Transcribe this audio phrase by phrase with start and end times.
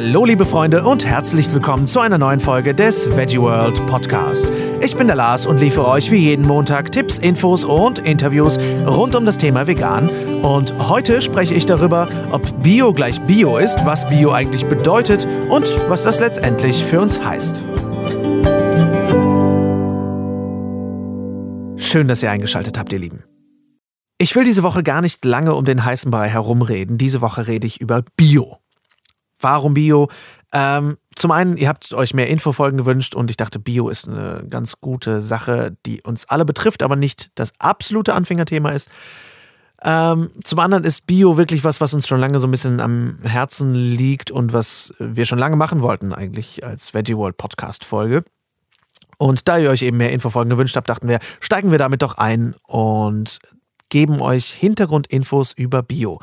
[0.00, 4.52] Hallo liebe Freunde und herzlich willkommen zu einer neuen Folge des Veggie World Podcast.
[4.80, 9.16] Ich bin der Lars und liefere euch wie jeden Montag Tipps, Infos und Interviews rund
[9.16, 10.08] um das Thema Vegan.
[10.40, 15.76] Und heute spreche ich darüber, ob Bio gleich Bio ist, was Bio eigentlich bedeutet und
[15.88, 17.64] was das letztendlich für uns heißt.
[21.76, 23.27] Schön, dass ihr eingeschaltet habt, ihr Lieben.
[24.20, 26.98] Ich will diese Woche gar nicht lange um den heißen Brei herumreden.
[26.98, 28.58] Diese Woche rede ich über Bio.
[29.40, 30.08] Warum Bio?
[30.52, 34.44] Ähm, zum einen, ihr habt euch mehr Infofolgen gewünscht und ich dachte, Bio ist eine
[34.48, 38.88] ganz gute Sache, die uns alle betrifft, aber nicht das absolute Anfängerthema ist.
[39.84, 43.18] Ähm, zum anderen ist Bio wirklich was, was uns schon lange so ein bisschen am
[43.22, 48.24] Herzen liegt und was wir schon lange machen wollten, eigentlich als Veggie World Podcast Folge.
[49.18, 52.18] Und da ihr euch eben mehr Infofolgen gewünscht habt, dachten wir, steigen wir damit doch
[52.18, 53.38] ein und
[53.88, 56.20] geben euch Hintergrundinfos über Bio.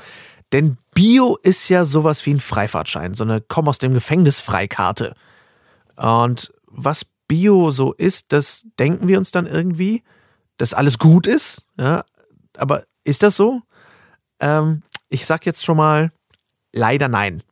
[0.52, 5.16] Denn Bio ist ja sowas wie ein Freifahrtschein, so eine Komm aus dem Gefängnis Freikarte.
[5.98, 10.04] Und was Bio so ist, das denken wir uns dann irgendwie,
[10.58, 11.64] dass alles gut ist.
[11.78, 12.04] Ja?
[12.58, 13.62] Aber ist das so?
[14.40, 16.12] Ähm, ich sag jetzt schon mal,
[16.74, 17.44] leider nein.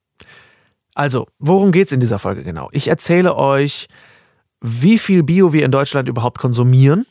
[0.95, 2.69] Also, worum geht es in dieser Folge genau?
[2.71, 3.87] Ich erzähle euch,
[4.61, 7.05] wie viel Bio wir in Deutschland überhaupt konsumieren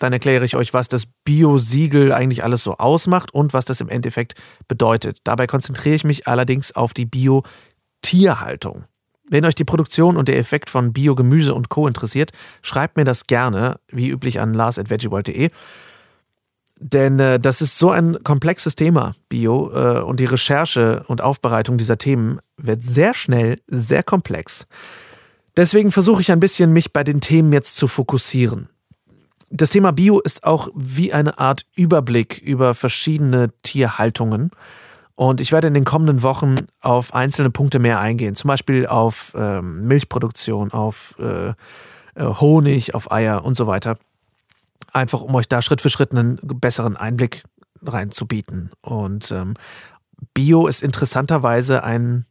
[0.00, 3.90] dann erkläre ich euch, was das Bio-Siegel eigentlich alles so ausmacht und was das im
[3.90, 4.34] Endeffekt
[4.66, 5.18] bedeutet.
[5.24, 8.86] Dabei konzentriere ich mich allerdings auf die Bio-Tierhaltung.
[9.28, 11.86] Wenn euch die Produktion und der Effekt von Bio-Gemüse und Co.
[11.86, 12.30] interessiert,
[12.62, 15.50] schreibt mir das gerne, wie üblich, an lars.veggieworld.de.
[16.80, 21.76] Denn äh, das ist so ein komplexes Thema, Bio, äh, und die Recherche und Aufbereitung
[21.76, 24.66] dieser Themen wird sehr schnell sehr komplex.
[25.58, 28.70] Deswegen versuche ich ein bisschen, mich bei den Themen jetzt zu fokussieren
[29.50, 34.50] das Thema Bio ist auch wie eine Art Überblick über verschiedene Tierhaltungen.
[35.16, 38.34] Und ich werde in den kommenden Wochen auf einzelne Punkte mehr eingehen.
[38.36, 41.54] Zum Beispiel auf ähm, Milchproduktion, auf äh, äh
[42.24, 43.98] Honig, auf Eier und so weiter.
[44.92, 47.42] Einfach um euch da Schritt für Schritt einen besseren Einblick
[47.82, 48.70] reinzubieten.
[48.82, 49.54] Und ähm,
[50.32, 52.24] Bio ist interessanterweise ein,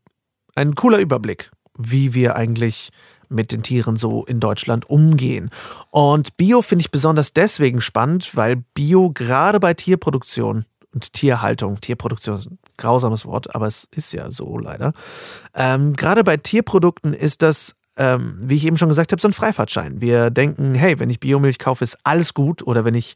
[0.56, 2.92] ein cooler Überblick, wie wir eigentlich
[3.30, 5.50] mit den Tieren so in Deutschland umgehen.
[5.92, 12.36] Und Bio finde ich besonders deswegen spannend, weil Bio gerade bei Tierproduktion und Tierhaltung, Tierproduktion
[12.36, 14.94] ist ein grausames Wort, aber es ist ja so leider.
[15.54, 19.34] Ähm, gerade bei Tierprodukten ist das ähm, wie ich eben schon gesagt habe, so ein
[19.34, 20.00] Freifahrtschein.
[20.00, 22.66] Wir denken, hey, wenn ich Biomilch kaufe, ist alles gut.
[22.66, 23.16] Oder wenn ich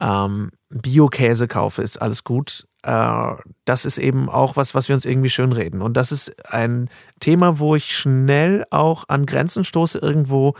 [0.00, 2.64] ähm, Bio-Käse kaufe, ist alles gut.
[2.82, 3.32] Äh,
[3.64, 5.82] das ist eben auch was, was wir uns irgendwie schön reden.
[5.82, 6.88] Und das ist ein
[7.20, 10.54] Thema, wo ich schnell auch an Grenzen stoße, irgendwo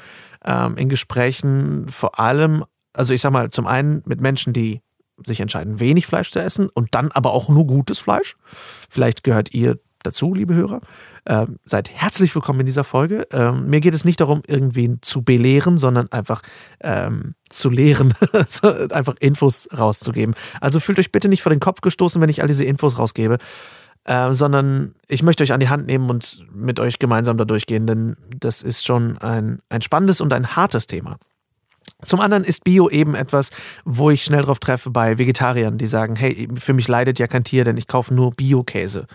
[0.45, 4.81] ähm, in Gesprächen, vor allem, also ich sag mal, zum einen mit Menschen, die
[5.25, 8.37] sich entscheiden, wenig Fleisch zu essen und dann aber auch nur gutes Fleisch.
[8.89, 10.81] Vielleicht gehört ihr dazu, liebe Hörer.
[11.27, 13.27] Ähm, seid herzlich willkommen in dieser Folge.
[13.33, 16.43] Ähm, mir geht es nicht darum, irgendwen zu belehren, sondern einfach
[16.81, 18.15] ähm, zu lehren,
[18.91, 20.35] einfach Infos rauszugeben.
[20.61, 23.39] Also fühlt euch bitte nicht vor den Kopf gestoßen, wenn ich all diese Infos rausgebe,
[24.05, 27.87] äh, sondern ich möchte euch an die Hand nehmen und mit euch gemeinsam da durchgehen,
[27.87, 31.19] denn das ist schon ein, ein spannendes und ein hartes Thema.
[32.07, 33.51] Zum anderen ist Bio eben etwas,
[33.85, 37.45] wo ich schnell drauf treffe bei Vegetariern, die sagen, hey, für mich leidet ja kein
[37.45, 39.07] Tier, denn ich kaufe nur Bio-Käse.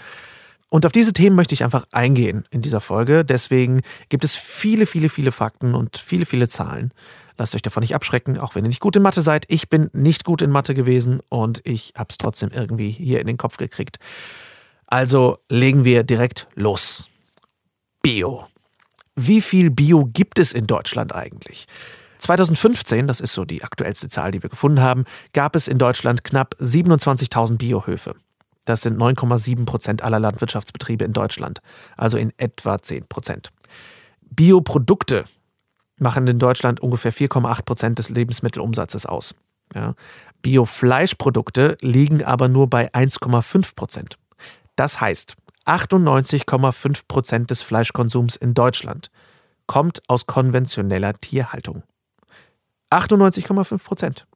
[0.76, 3.24] Und auf diese Themen möchte ich einfach eingehen in dieser Folge.
[3.24, 6.92] Deswegen gibt es viele, viele, viele Fakten und viele, viele Zahlen.
[7.38, 9.46] Lasst euch davon nicht abschrecken, auch wenn ihr nicht gut in Mathe seid.
[9.48, 13.28] Ich bin nicht gut in Mathe gewesen und ich habe es trotzdem irgendwie hier in
[13.28, 14.00] den Kopf gekriegt.
[14.86, 17.08] Also legen wir direkt los.
[18.02, 18.46] Bio.
[19.16, 21.68] Wie viel Bio gibt es in Deutschland eigentlich?
[22.18, 26.26] 2015, das ist so die aktuellste Zahl, die wir gefunden haben, gab es in Deutschland
[26.26, 28.16] knapp 27.000 Biohöfe.
[28.66, 31.60] Das sind 9,7 Prozent aller Landwirtschaftsbetriebe in Deutschland,
[31.96, 33.52] also in etwa 10 Prozent.
[34.22, 35.26] Bioprodukte
[35.98, 39.36] machen in Deutschland ungefähr 4,8 Prozent des Lebensmittelumsatzes aus.
[39.74, 39.94] Ja.
[40.42, 44.18] Biofleischprodukte liegen aber nur bei 1,5 Prozent.
[44.76, 45.36] Das heißt,
[45.66, 49.10] 98,5 Prozent des Fleischkonsums in Deutschland
[49.68, 51.84] kommt aus konventioneller Tierhaltung.
[52.92, 54.28] 98,5 Prozent.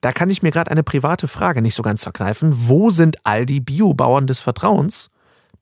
[0.00, 2.52] Da kann ich mir gerade eine private Frage nicht so ganz verkneifen.
[2.68, 5.10] Wo sind all die Biobauern des Vertrauens,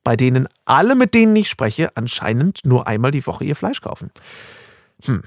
[0.05, 4.11] bei denen alle, mit denen ich spreche, anscheinend nur einmal die Woche ihr Fleisch kaufen?
[5.05, 5.23] Hm.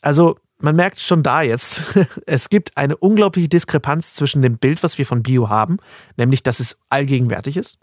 [0.00, 1.82] Also, man merkt schon da jetzt,
[2.26, 5.76] es gibt eine unglaubliche Diskrepanz zwischen dem Bild, was wir von Bio haben,
[6.16, 7.78] nämlich dass es allgegenwärtig ist,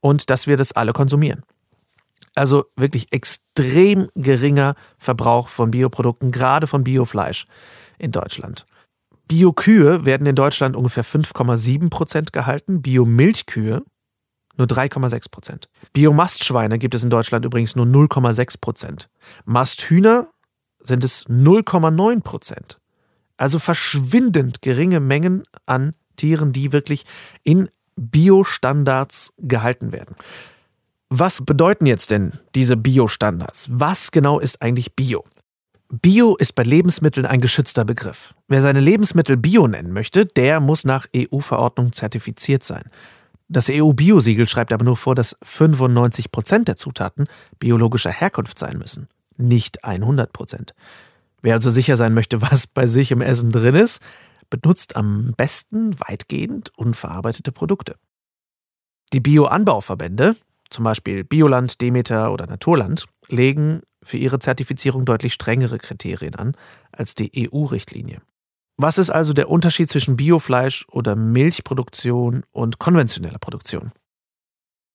[0.00, 1.42] und dass wir das alle konsumieren.
[2.34, 7.44] Also wirklich extrem geringer Verbrauch von Bioprodukten, gerade von Biofleisch
[7.98, 8.66] in Deutschland.
[9.30, 13.84] Biokühe werden in Deutschland ungefähr 5,7 Prozent gehalten, Biomilchkühe
[14.56, 15.68] nur 3,6 Prozent.
[15.92, 19.08] Biomastschweine gibt es in Deutschland übrigens nur 0,6 Prozent.
[19.44, 20.28] Masthühner
[20.82, 22.80] sind es 0,9 Prozent.
[23.36, 27.04] Also verschwindend geringe Mengen an Tieren, die wirklich
[27.44, 30.16] in Biostandards gehalten werden.
[31.08, 33.68] Was bedeuten jetzt denn diese Biostandards?
[33.70, 35.22] Was genau ist eigentlich Bio?
[35.92, 38.32] Bio ist bei Lebensmitteln ein geschützter Begriff.
[38.46, 42.84] Wer seine Lebensmittel Bio nennen möchte, der muss nach EU-Verordnung zertifiziert sein.
[43.48, 47.26] Das EU-Biosiegel schreibt aber nur vor, dass 95 Prozent der Zutaten
[47.58, 50.74] biologischer Herkunft sein müssen, nicht 100 Prozent.
[51.42, 54.00] Wer also sicher sein möchte, was bei sich im Essen drin ist,
[54.48, 57.96] benutzt am besten weitgehend unverarbeitete Produkte.
[59.12, 60.36] Die Bioanbauverbände,
[60.70, 66.56] zum Beispiel Bioland, Demeter oder Naturland, legen für ihre Zertifizierung deutlich strengere Kriterien an
[66.92, 68.22] als die EU-Richtlinie.
[68.76, 73.92] Was ist also der Unterschied zwischen Biofleisch oder Milchproduktion und konventioneller Produktion?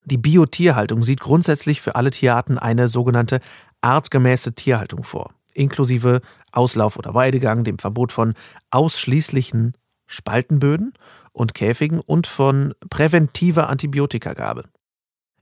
[0.06, 3.40] Die Biotierhaltung sieht grundsätzlich für alle Tierarten eine sogenannte
[3.82, 6.22] artgemäße Tierhaltung vor, inklusive
[6.52, 8.34] Auslauf oder Weidegang, dem Verbot von
[8.72, 9.74] ausschließlichen
[10.08, 10.94] Spaltenböden
[11.32, 14.64] und Käfigen und von präventiver Antibiotikagabe.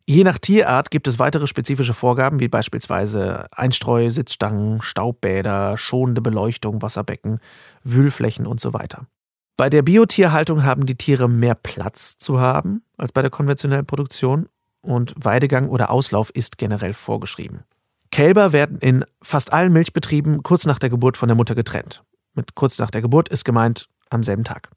[0.05, 6.81] Je nach Tierart gibt es weitere spezifische Vorgaben, wie beispielsweise Einstreu, Sitzstangen, Staubbäder, schonende Beleuchtung,
[6.81, 7.39] Wasserbecken,
[7.83, 9.07] Wühlflächen und so weiter.
[9.55, 14.49] Bei der Biotierhaltung haben die Tiere mehr Platz zu haben als bei der konventionellen Produktion
[14.81, 17.63] und Weidegang oder Auslauf ist generell vorgeschrieben.
[18.11, 22.03] Kälber werden in fast allen Milchbetrieben kurz nach der Geburt von der Mutter getrennt.
[22.35, 24.69] Mit kurz nach der Geburt ist gemeint am selben Tag.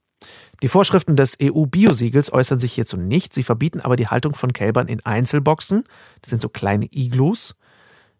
[0.61, 3.33] Die Vorschriften des EU-Biosiegels äußern sich hierzu nicht.
[3.33, 5.83] Sie verbieten aber die Haltung von Kälbern in Einzelboxen,
[6.21, 7.55] das sind so kleine Iglus,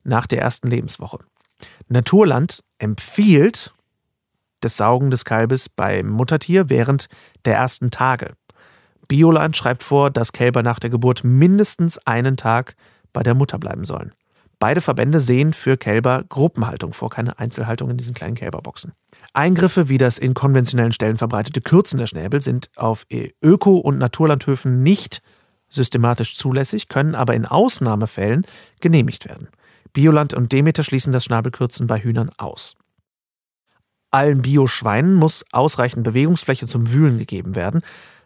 [0.04, 1.20] nach der ersten Lebenswoche.
[1.88, 3.74] Naturland empfiehlt
[4.62, 7.08] das Saugen des Kalbes beim Muttertier während
[7.46, 8.32] der ersten Tage.
[9.08, 12.76] Bioland schreibt vor, dass Kälber nach der Geburt mindestens einen Tag
[13.14, 14.14] bei der Mutter bleiben sollen.
[14.60, 18.94] Beide Verbände sehen für Kälber Gruppenhaltung vor, keine Einzelhaltung in diesen kleinen Kälberboxen.
[19.34, 24.82] Eingriffe wie das in konventionellen Stellen verbreitete Kürzen der Schnäbel sind auf Öko- und Naturlandhöfen
[24.82, 25.22] nicht
[25.70, 28.46] systematisch zulässig, können aber in Ausnahmefällen
[28.80, 29.50] genehmigt werden.
[29.94, 32.76] Bioland und Demeter schließen das Schnabelkürzen bei Hühnern aus.
[34.10, 37.82] Allen Bioschweinen muss ausreichend Bewegungsfläche zum Wühlen gegeben werden,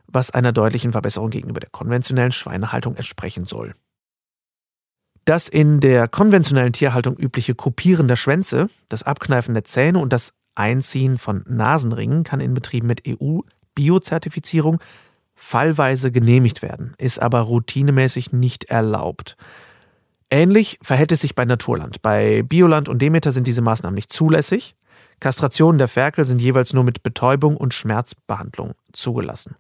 [0.07, 3.73] was einer deutlichen Verbesserung gegenüber der konventionellen Schweinehaltung entsprechen soll.
[5.25, 10.33] Das in der konventionellen Tierhaltung übliche Kopieren der Schwänze, das Abkneifen der Zähne und das
[10.55, 14.79] Einziehen von Nasenringen kann in Betrieben mit EU-Biozertifizierung
[15.35, 19.37] fallweise genehmigt werden, ist aber routinemäßig nicht erlaubt.
[20.29, 22.01] Ähnlich verhält es sich bei Naturland.
[22.01, 24.75] Bei Bioland und Demeter sind diese Maßnahmen nicht zulässig.
[25.19, 29.55] Kastrationen der Ferkel sind jeweils nur mit Betäubung und Schmerzbehandlung zugelassen.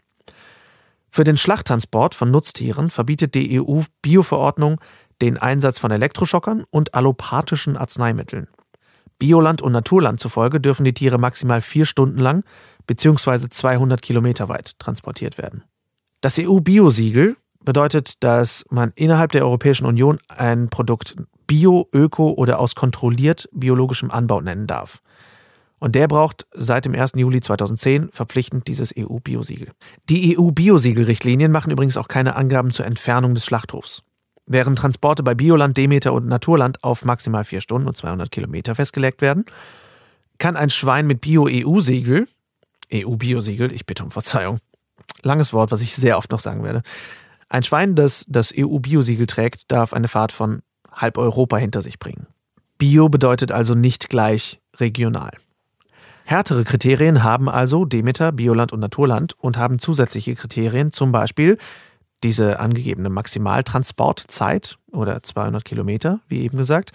[1.09, 4.79] Für den Schlachttransport von Nutztieren verbietet die EU-Bioverordnung
[5.21, 8.47] den Einsatz von Elektroschockern und allopathischen Arzneimitteln.
[9.19, 12.43] Bioland und Naturland zufolge dürfen die Tiere maximal vier Stunden lang
[12.87, 13.49] bzw.
[13.49, 15.63] 200 Kilometer weit transportiert werden.
[16.21, 21.15] Das EU-Biosiegel bedeutet, dass man innerhalb der Europäischen Union ein Produkt
[21.45, 25.01] bio, öko oder aus kontrolliert biologischem Anbau nennen darf.
[25.79, 27.13] Und der braucht seit dem 1.
[27.15, 29.69] Juli 2010 verpflichtend dieses EU-Biosiegel.
[30.09, 34.03] Die EU-Biosiegel-Richtlinien machen übrigens auch keine Angaben zur Entfernung des Schlachthofs.
[34.53, 39.21] Während Transporte bei Bioland, Demeter und Naturland auf maximal vier Stunden und 200 Kilometer festgelegt
[39.21, 39.45] werden,
[40.39, 42.27] kann ein Schwein mit Bio-EU-Siegel,
[42.93, 44.59] EU-Biosiegel, ich bitte um Verzeihung,
[45.23, 46.81] langes Wort, was ich sehr oft noch sagen werde,
[47.47, 52.27] ein Schwein, das das EU-Biosiegel trägt, darf eine Fahrt von halb Europa hinter sich bringen.
[52.77, 55.31] Bio bedeutet also nicht gleich regional.
[56.25, 61.57] Härtere Kriterien haben also Demeter, Bioland und Naturland und haben zusätzliche Kriterien, zum Beispiel
[62.23, 66.91] diese angegebene Maximaltransportzeit oder 200 Kilometer, wie eben gesagt,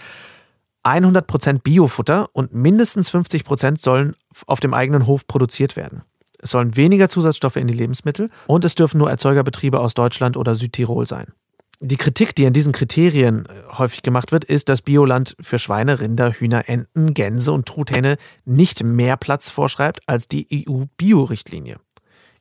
[0.84, 4.14] 100% Biofutter und mindestens 50% sollen
[4.46, 6.02] auf dem eigenen Hof produziert werden.
[6.38, 10.54] Es sollen weniger Zusatzstoffe in die Lebensmittel und es dürfen nur Erzeugerbetriebe aus Deutschland oder
[10.54, 11.32] Südtirol sein.
[11.80, 16.00] Die Kritik, die an diesen Kriterien äh, häufig gemacht wird, ist, dass Bioland für Schweine,
[16.00, 18.16] Rinder, Hühner, Enten, Gänse und Truthähne
[18.46, 21.76] nicht mehr Platz vorschreibt als die EU-Bio-Richtlinie.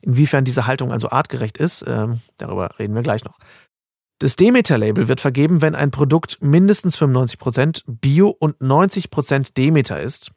[0.06, 3.38] Inwiefern diese Haltung also artgerecht ist, äh, darüber reden wir gleich noch.
[4.20, 10.30] Das Demeter-Label wird vergeben, wenn ein Produkt mindestens 95% Bio und 90% Demeter ist.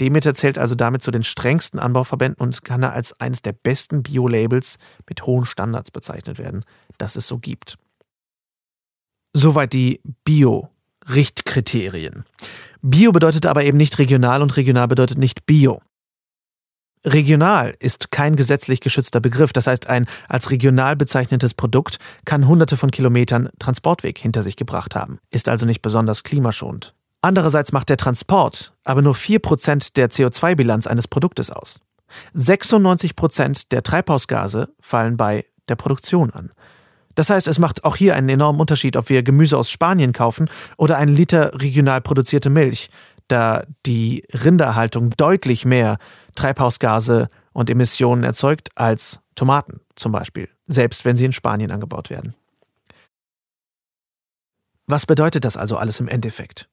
[0.00, 4.78] Demeter zählt also damit zu den strengsten Anbauverbänden und kann als eines der besten Bio-Labels
[5.06, 6.64] mit hohen Standards bezeichnet werden,
[6.98, 7.76] das es so gibt.
[9.34, 12.24] Soweit die Bio-Richtkriterien.
[12.80, 15.80] Bio bedeutet aber eben nicht regional und regional bedeutet nicht Bio.
[17.04, 19.52] Regional ist kein gesetzlich geschützter Begriff.
[19.52, 24.94] Das heißt, ein als regional bezeichnetes Produkt kann hunderte von Kilometern Transportweg hinter sich gebracht
[24.94, 26.94] haben, ist also nicht besonders klimaschonend.
[27.20, 31.80] Andererseits macht der Transport aber nur 4% der CO2-Bilanz eines Produktes aus.
[32.34, 36.52] 96% der Treibhausgase fallen bei der Produktion an.
[37.14, 40.50] Das heißt, es macht auch hier einen enormen Unterschied, ob wir Gemüse aus Spanien kaufen
[40.76, 42.90] oder einen Liter regional produzierte Milch,
[43.28, 45.98] da die Rinderhaltung deutlich mehr
[46.34, 52.34] Treibhausgase und Emissionen erzeugt als Tomaten zum Beispiel, selbst wenn sie in Spanien angebaut werden.
[54.86, 56.68] Was bedeutet das also alles im Endeffekt?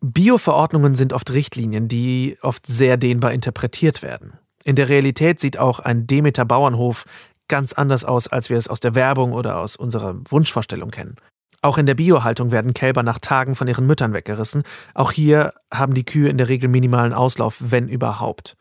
[0.00, 4.38] Bio-Verordnungen sind oft Richtlinien, die oft sehr dehnbar interpretiert werden.
[4.64, 7.04] In der Realität sieht auch ein Demeter-Bauernhof
[7.46, 11.16] ganz anders aus, als wir es aus der Werbung oder aus unserer Wunschvorstellung kennen.
[11.62, 14.64] Auch in der Biohaltung werden Kälber nach Tagen von ihren Müttern weggerissen.
[14.94, 18.56] Auch hier haben die Kühe in der Regel minimalen Auslauf, wenn überhaupt.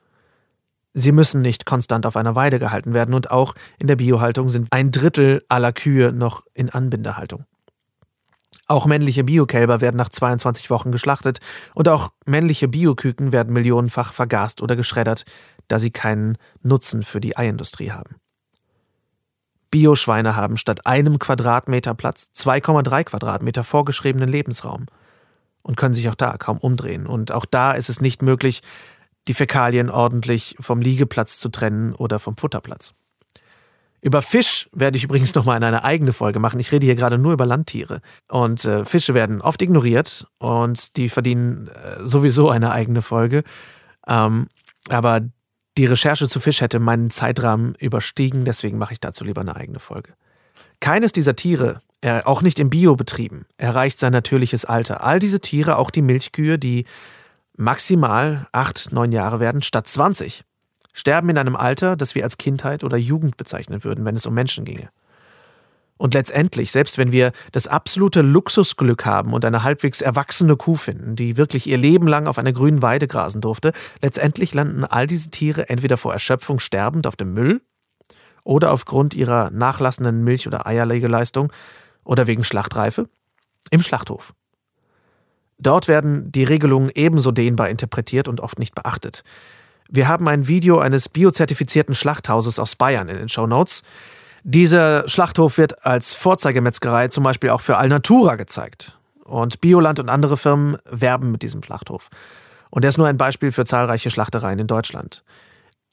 [0.93, 4.67] Sie müssen nicht konstant auf einer Weide gehalten werden und auch in der Biohaltung sind
[4.71, 7.45] ein Drittel aller Kühe noch in Anbindehaltung.
[8.67, 11.39] Auch männliche Biokälber werden nach 22 Wochen geschlachtet
[11.73, 15.23] und auch männliche Bioküken werden millionenfach vergast oder geschreddert,
[15.67, 18.15] da sie keinen Nutzen für die Eiindustrie haben.
[19.71, 24.85] Bioschweine haben statt einem Quadratmeter Platz 2,3 Quadratmeter vorgeschriebenen Lebensraum
[25.63, 27.07] und können sich auch da kaum umdrehen.
[27.07, 28.61] Und auch da ist es nicht möglich,
[29.27, 32.93] die Fäkalien ordentlich vom Liegeplatz zu trennen oder vom Futterplatz.
[34.01, 36.59] Über Fisch werde ich übrigens nochmal in eine eigene Folge machen.
[36.59, 38.01] Ich rede hier gerade nur über Landtiere.
[38.29, 43.43] Und äh, Fische werden oft ignoriert und die verdienen äh, sowieso eine eigene Folge.
[44.07, 44.47] Ähm,
[44.89, 45.21] aber
[45.77, 49.79] die Recherche zu Fisch hätte meinen Zeitrahmen überstiegen, deswegen mache ich dazu lieber eine eigene
[49.79, 50.13] Folge.
[50.79, 51.81] Keines dieser Tiere,
[52.23, 55.03] auch nicht im Biobetrieben, erreicht sein natürliches Alter.
[55.03, 56.85] All diese Tiere, auch die Milchkühe, die
[57.55, 60.43] maximal acht, neun Jahre werden, statt 20,
[60.93, 64.33] sterben in einem Alter, das wir als Kindheit oder Jugend bezeichnen würden, wenn es um
[64.33, 64.89] Menschen ginge.
[66.01, 71.15] Und letztendlich, selbst wenn wir das absolute Luxusglück haben und eine halbwegs erwachsene Kuh finden,
[71.15, 75.29] die wirklich ihr Leben lang auf einer grünen Weide grasen durfte, letztendlich landen all diese
[75.29, 77.61] Tiere entweder vor Erschöpfung sterbend auf dem Müll
[78.43, 81.53] oder aufgrund ihrer nachlassenden Milch- oder Eierlegeleistung
[82.03, 83.07] oder wegen Schlachtreife
[83.69, 84.33] im Schlachthof.
[85.59, 89.23] Dort werden die Regelungen ebenso dehnbar interpretiert und oft nicht beachtet.
[89.87, 93.83] Wir haben ein Video eines biozertifizierten Schlachthauses aus Bayern in den Show Notes.
[94.43, 98.97] Dieser Schlachthof wird als Vorzeigemetzgerei zum Beispiel auch für Alnatura gezeigt.
[99.23, 102.09] Und Bioland und andere Firmen werben mit diesem Schlachthof.
[102.71, 105.23] Und er ist nur ein Beispiel für zahlreiche Schlachtereien in Deutschland.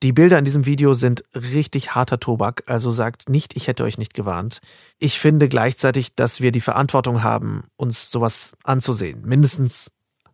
[0.02, 3.98] Die Bilder in diesem Video sind richtig harter Tobak, also sagt nicht, ich hätte euch
[3.98, 4.60] nicht gewarnt.
[4.98, 9.22] Ich finde gleichzeitig, dass wir die Verantwortung haben, uns sowas anzusehen.
[9.26, 9.90] Mindestens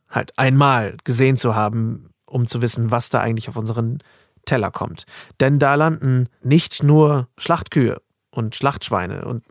[0.09, 4.01] halt einmal gesehen zu haben, um zu wissen, was da eigentlich auf unseren
[4.45, 5.05] Teller kommt.
[5.41, 9.45] Denn da landen nicht nur Schlachtkühe und Schlachtschweine, und,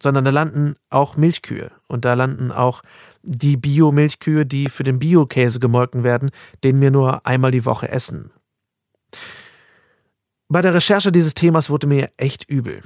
[0.00, 1.70] sondern da landen auch Milchkühe.
[1.88, 2.82] Und da landen auch
[3.22, 6.30] die Bio-Milchkühe, die für den Bio-Käse gemolken werden,
[6.64, 8.30] den wir nur einmal die Woche essen.
[10.48, 12.82] Bei der Recherche dieses Themas wurde mir echt übel.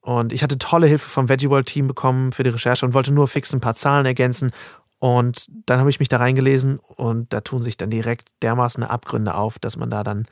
[0.00, 3.12] Und ich hatte tolle Hilfe vom Veggie World Team bekommen für die Recherche und wollte
[3.12, 4.52] nur fix ein paar Zahlen ergänzen.
[4.98, 9.34] Und dann habe ich mich da reingelesen und da tun sich dann direkt dermaßen Abgründe
[9.34, 10.26] auf, dass man da dann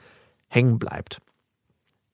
[0.49, 1.21] hängen bleibt.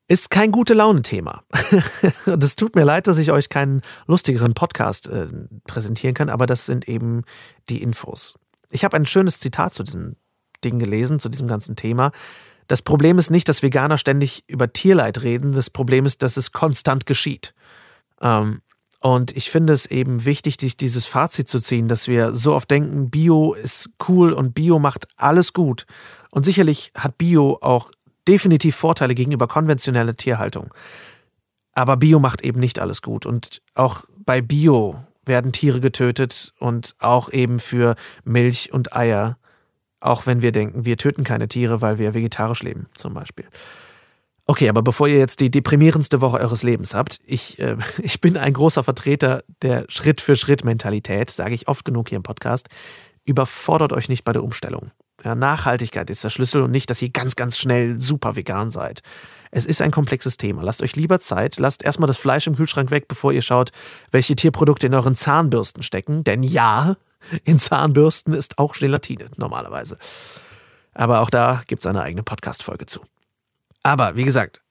[0.09, 1.43] Ist kein gute Laune-Thema.
[2.27, 5.29] Und es tut mir leid, dass ich euch keinen lustigeren Podcast äh,
[5.67, 7.23] präsentieren kann, aber das sind eben
[7.69, 8.35] die Infos.
[8.71, 10.17] Ich habe ein schönes Zitat zu diesem
[10.65, 12.11] Ding gelesen, zu diesem ganzen Thema.
[12.67, 15.53] Das Problem ist nicht, dass Veganer ständig über Tierleid reden.
[15.53, 17.55] Das Problem ist, dass es konstant geschieht.
[18.21, 18.63] Ähm,
[19.01, 23.11] und ich finde es eben wichtig, dieses Fazit zu ziehen, dass wir so oft denken,
[23.11, 25.87] Bio ist cool und Bio macht alles gut.
[26.31, 27.91] Und sicherlich hat Bio auch
[28.27, 30.73] definitiv Vorteile gegenüber konventioneller Tierhaltung.
[31.75, 33.27] Aber Bio macht eben nicht alles gut.
[33.27, 39.39] Und auch bei Bio werden Tiere getötet und auch eben für Milch und Eier.
[40.01, 43.47] Auch wenn wir denken, wir töten keine Tiere, weil wir vegetarisch leben, zum Beispiel.
[44.47, 48.37] Okay, aber bevor ihr jetzt die deprimierendste Woche eures Lebens habt, ich, äh, ich bin
[48.37, 52.69] ein großer Vertreter der Schritt-für-Schritt-Mentalität, sage ich oft genug hier im Podcast.
[53.25, 54.91] Überfordert euch nicht bei der Umstellung.
[55.25, 59.03] Ja, Nachhaltigkeit ist der Schlüssel und nicht, dass ihr ganz, ganz schnell super vegan seid.
[59.51, 60.63] Es ist ein komplexes Thema.
[60.63, 63.71] Lasst euch lieber Zeit, lasst erstmal das Fleisch im Kühlschrank weg, bevor ihr schaut,
[64.11, 66.25] welche Tierprodukte in euren Zahnbürsten stecken.
[66.25, 66.97] Denn ja,
[67.45, 69.99] in Zahnbürsten ist auch Gelatine normalerweise.
[70.95, 73.01] Aber auch da gibt es eine eigene Podcast-Folge zu.
[73.83, 74.63] Aber wie gesagt,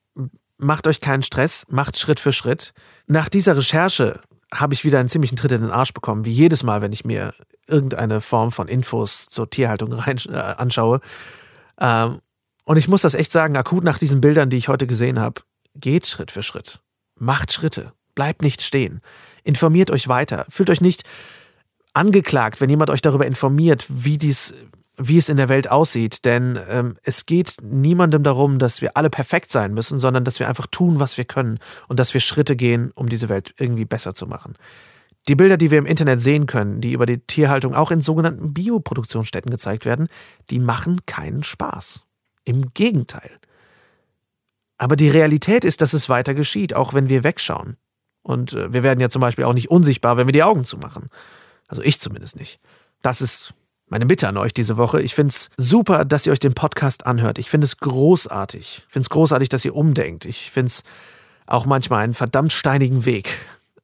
[0.58, 2.72] macht euch keinen Stress, macht Schritt für Schritt.
[3.06, 4.20] Nach dieser Recherche
[4.54, 7.04] habe ich wieder einen ziemlichen Tritt in den Arsch bekommen, wie jedes Mal, wenn ich
[7.04, 7.32] mir
[7.66, 11.00] irgendeine Form von Infos zur Tierhaltung rein, äh, anschaue.
[11.80, 12.20] Ähm,
[12.64, 15.42] Und ich muss das echt sagen, akut nach diesen Bildern, die ich heute gesehen habe,
[15.74, 16.80] geht Schritt für Schritt.
[17.16, 17.92] Macht Schritte.
[18.14, 19.00] Bleibt nicht stehen.
[19.44, 20.46] Informiert euch weiter.
[20.50, 21.04] Fühlt euch nicht
[21.94, 24.54] angeklagt, wenn jemand euch darüber informiert, wie dies
[25.00, 26.24] wie es in der Welt aussieht.
[26.24, 30.48] Denn ähm, es geht niemandem darum, dass wir alle perfekt sein müssen, sondern dass wir
[30.48, 34.14] einfach tun, was wir können und dass wir Schritte gehen, um diese Welt irgendwie besser
[34.14, 34.54] zu machen.
[35.28, 38.54] Die Bilder, die wir im Internet sehen können, die über die Tierhaltung auch in sogenannten
[38.54, 40.08] Bioproduktionsstätten gezeigt werden,
[40.50, 42.04] die machen keinen Spaß.
[42.44, 43.30] Im Gegenteil.
[44.78, 47.76] Aber die Realität ist, dass es weiter geschieht, auch wenn wir wegschauen.
[48.22, 51.08] Und äh, wir werden ja zum Beispiel auch nicht unsichtbar, wenn wir die Augen zumachen.
[51.68, 52.60] Also ich zumindest nicht.
[53.02, 53.54] Das ist
[53.90, 55.02] meine Bitte an euch diese Woche.
[55.02, 57.38] Ich finde es super, dass ihr euch den Podcast anhört.
[57.38, 58.84] Ich finde es großartig.
[58.86, 60.24] Ich finde es großartig, dass ihr umdenkt.
[60.24, 60.82] Ich finde es
[61.46, 63.36] auch manchmal einen verdammt steinigen Weg.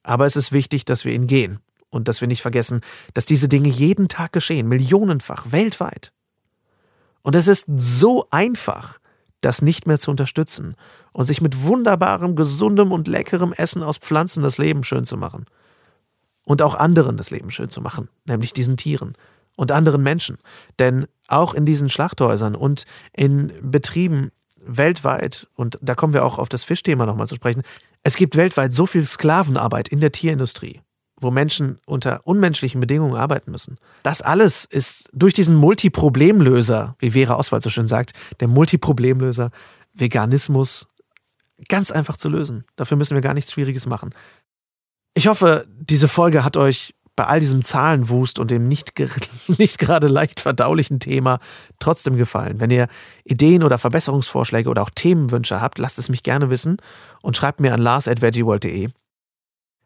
[0.04, 1.58] Aber es ist wichtig, dass wir ihn gehen.
[1.90, 2.82] Und dass wir nicht vergessen,
[3.14, 6.12] dass diese Dinge jeden Tag geschehen, millionenfach, weltweit.
[7.22, 8.98] Und es ist so einfach,
[9.40, 10.76] das nicht mehr zu unterstützen
[11.12, 15.46] und sich mit wunderbarem, gesundem und leckerem Essen aus Pflanzen das Leben schön zu machen.
[16.44, 19.16] Und auch anderen das Leben schön zu machen, nämlich diesen Tieren
[19.56, 20.38] und anderen Menschen.
[20.78, 24.30] Denn auch in diesen Schlachthäusern und in Betrieben
[24.64, 27.62] weltweit, und da kommen wir auch auf das Fischthema nochmal zu sprechen,
[28.02, 30.80] es gibt weltweit so viel Sklavenarbeit in der Tierindustrie,
[31.20, 33.78] wo Menschen unter unmenschlichen Bedingungen arbeiten müssen.
[34.02, 39.50] Das alles ist durch diesen Multiproblemlöser, wie Vera Oswald so schön sagt, der Multiproblemlöser
[39.94, 40.86] Veganismus
[41.68, 42.64] ganz einfach zu lösen.
[42.76, 44.14] Dafür müssen wir gar nichts Schwieriges machen.
[45.14, 48.92] Ich hoffe, diese Folge hat euch bei all diesem Zahlenwust und dem nicht,
[49.58, 51.38] nicht gerade leicht verdaulichen Thema
[51.78, 52.60] trotzdem gefallen.
[52.60, 52.86] Wenn ihr
[53.24, 56.76] Ideen oder Verbesserungsvorschläge oder auch Themenwünsche habt, lasst es mich gerne wissen
[57.22, 58.90] und schreibt mir an lars.veggieworld.de.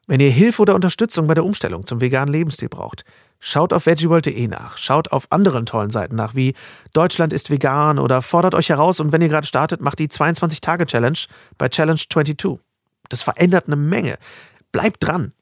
[0.08, 3.04] Wenn ihr Hilfe oder Unterstützung bei der Umstellung zum veganen Lebensstil braucht,
[3.38, 6.54] schaut auf veggieworld.de nach, schaut auf anderen tollen Seiten nach, wie
[6.92, 11.18] Deutschland ist vegan oder fordert euch heraus und wenn ihr gerade startet, macht die 22-Tage-Challenge
[11.58, 12.58] bei Challenge 22.
[13.08, 14.18] Das verändert eine Menge.
[14.72, 15.32] Bleibt dran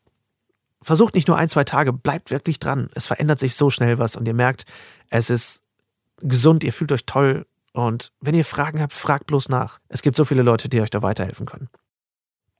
[0.82, 2.88] versucht nicht nur ein, zwei Tage, bleibt wirklich dran.
[2.94, 4.64] Es verändert sich so schnell was und ihr merkt,
[5.10, 5.62] es ist
[6.21, 9.78] gesund, ihr fühlt euch toll und wenn ihr Fragen habt, fragt bloß nach.
[9.88, 11.69] Es gibt so viele Leute, die euch da weiterhelfen können.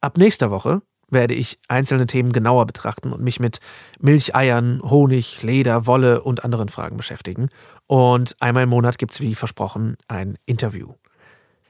[0.01, 3.61] Ab nächster Woche werde ich einzelne Themen genauer betrachten und mich mit
[3.99, 7.49] Milch, Eiern, Honig, Leder, Wolle und anderen Fragen beschäftigen.
[7.87, 10.95] Und einmal im Monat gibt es, wie versprochen, ein Interview.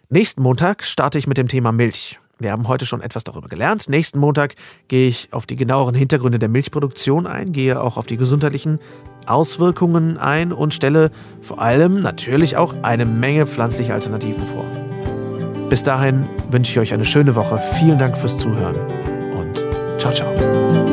[0.08, 2.18] Nächsten Montag starte ich mit dem Thema Milch.
[2.38, 3.88] Wir haben heute schon etwas darüber gelernt.
[3.88, 4.54] Nächsten Montag
[4.88, 8.78] gehe ich auf die genaueren Hintergründe der Milchproduktion ein, gehe auch auf die gesundheitlichen
[9.26, 14.64] Auswirkungen ein und stelle vor allem natürlich auch eine Menge pflanzlicher Alternativen vor.
[15.68, 17.58] Bis dahin wünsche ich euch eine schöne Woche.
[17.78, 18.76] Vielen Dank fürs Zuhören
[19.32, 19.62] und
[19.98, 20.87] ciao, ciao.